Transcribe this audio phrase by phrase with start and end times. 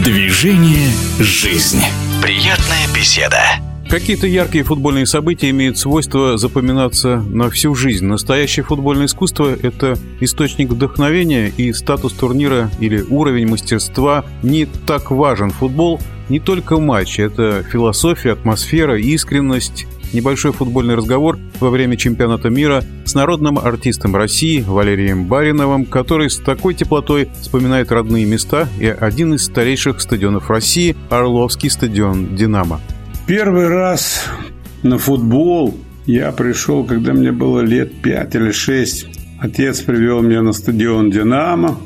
[0.00, 0.88] Движение
[1.18, 1.82] «Жизнь».
[2.22, 3.36] Приятная беседа.
[3.90, 8.06] Какие-то яркие футбольные события имеют свойство запоминаться на всю жизнь.
[8.06, 15.50] Настоящее футбольное искусство– это источник вдохновения, и статус турнира или уровень мастерства не так важен.
[15.50, 16.00] Футбол–
[16.30, 23.14] не только матч, это философия, атмосфера, искренность, небольшой футбольный разговор во время чемпионата мира с
[23.14, 29.44] народным артистом России Валерием Бариновым, который с такой теплотой вспоминает родные места и один из
[29.44, 32.80] старейших стадионов России– Орловский стадион «Динамо».
[33.26, 34.26] Первый раз
[34.82, 35.74] на футбол
[36.06, 39.06] я пришел, когда мне было лет пять или шесть.
[39.40, 41.78] Отец привел меня на стадион «Динамо».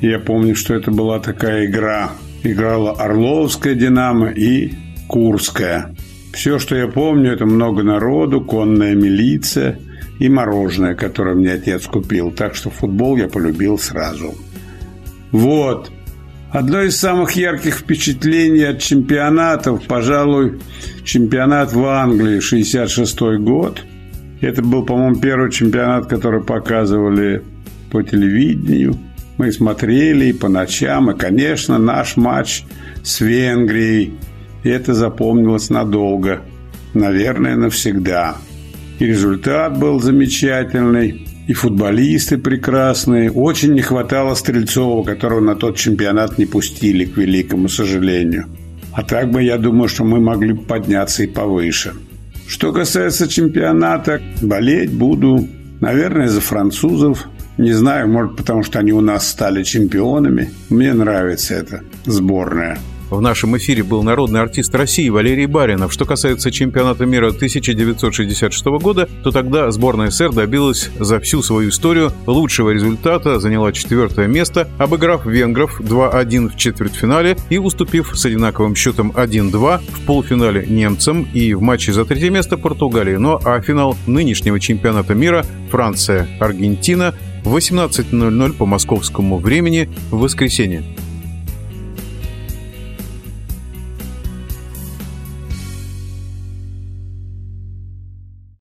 [0.00, 2.10] Я помню, что это была такая игра.
[2.42, 4.74] Играла Орловская «Динамо» и
[5.08, 5.94] Курская.
[6.34, 9.78] Все, что я помню, это много народу, конная милиция
[10.18, 12.32] и мороженое, которое мне отец купил.
[12.32, 14.34] Так что футбол я полюбил сразу.
[15.30, 15.92] Вот.
[16.50, 20.60] Одно из самых ярких впечатлений от чемпионатов, пожалуй,
[21.04, 23.82] чемпионат в Англии, 66 год.
[24.40, 27.42] Это был, по-моему, первый чемпионат, который показывали
[27.92, 28.96] по телевидению.
[29.38, 32.64] Мы смотрели и по ночам, и, конечно, наш матч
[33.04, 34.14] с Венгрией–
[34.64, 36.40] и это запомнилось надолго,
[36.94, 38.36] наверное, навсегда.
[38.98, 43.30] И результат был замечательный, и футболисты прекрасные.
[43.30, 48.46] Очень не хватало Стрельцова, которого на тот чемпионат не пустили, к великому сожалению.
[48.92, 51.92] А так бы, я думаю, что мы могли подняться и повыше.
[52.46, 55.46] Что касается чемпионата, болеть буду,
[55.80, 57.28] наверное, за французов.
[57.58, 60.50] Не знаю, может, потому что они у нас стали чемпионами.
[60.70, 62.78] Мне нравится эта сборная.
[63.14, 65.92] В нашем эфире был народный артист России Валерий Баринов.
[65.92, 72.12] Что касается чемпионата мира 1966 года, то тогда сборная СССР добилась за всю свою историю
[72.26, 79.12] лучшего результата, заняла четвертое место, обыграв венгров 2-1 в четвертьфинале и уступив с одинаковым счетом
[79.12, 83.14] 1-2 в полуфинале немцам и в матче за третье место Португалии.
[83.14, 90.82] Ну а финал нынешнего чемпионата мира Франция-Аргентина 18.00 по московскому времени в воскресенье.